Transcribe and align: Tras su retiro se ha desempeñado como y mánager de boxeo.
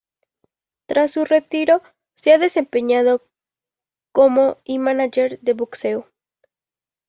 Tras 0.87 1.11
su 1.11 1.25
retiro 1.25 1.83
se 2.15 2.33
ha 2.33 2.39
desempeñado 2.39 3.21
como 4.11 4.57
y 4.63 4.79
mánager 4.79 5.39
de 5.41 5.53
boxeo. 5.53 6.07